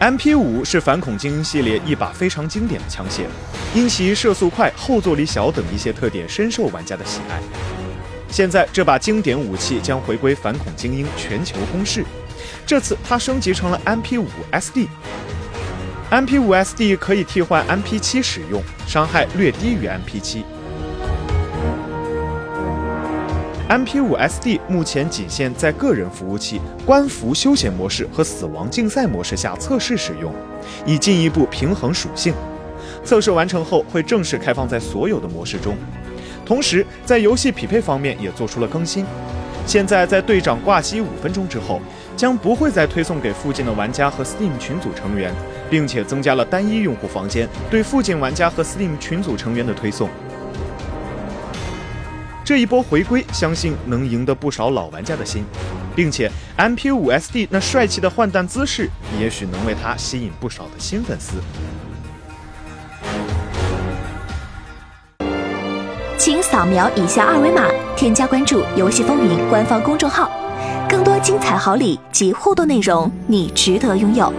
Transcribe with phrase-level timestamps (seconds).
[0.00, 3.22] MP 五是反恐精英系列一把非常经典的枪械，
[3.74, 7.40] 因其射速快、后坐力小等一些特点，深受玩家的喜爱。
[8.28, 12.04] 现在这把经典武器将回归反恐精英全球攻势，
[12.66, 14.88] 这次它升级成了 MP 五 SD。
[16.10, 20.44] MP 五 SD 可以替换 MP 七使用，伤害略低于 MP 七。
[23.68, 30.30] MP 五 SD 目前仅限在个人服务器、官服休闲模式和死亡竞赛模式下测试使用，
[30.84, 32.34] 以进一步平衡属性。
[33.02, 35.78] 测试完成后会正式开放在所有的模式中。
[36.44, 39.06] 同时，在游戏匹配方面也做出了更新。
[39.66, 41.80] 现在在队长挂机五分钟之后，
[42.14, 45.32] 将不会再推送给附近的玩家和 Steam 群组成员，
[45.70, 50.10] 并且增加了单一用户房间对附近玩家和 Steam 群组成员的推送。
[52.44, 55.44] 这一波回归，相信能赢得不少老玩家的心，
[55.96, 61.36] 并且 MP5 SD 那帅气的换弹姿势，也许能为他吸引不少的新粉丝。
[66.18, 70.30] 请扫描以下二维码，添加关注“游戏风云”官方公众号，
[70.86, 74.30] 更多精彩好礼及互动内容，你值得拥有。